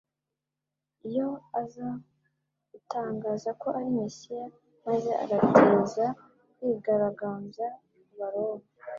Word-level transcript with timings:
Iyo 1.07 1.27
aza 1.61 1.89
gutangaza 2.71 3.49
ko 3.61 3.67
ari 3.77 3.89
Mesiya, 3.97 4.43
maze 4.85 5.09
agateza 5.23 6.05
kwigaragambya 6.55 7.67
ku 8.03 8.13
Baroma, 8.17 8.65